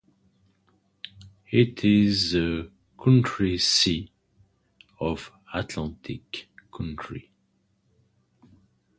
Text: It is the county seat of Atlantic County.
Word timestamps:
It 1.51 1.83
is 1.85 2.31
the 2.31 2.71
county 2.99 3.59
seat 3.59 4.09
of 4.99 5.31
Atlantic 5.53 6.47
County. 6.75 7.29